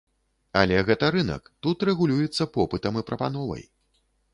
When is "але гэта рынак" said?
0.61-1.43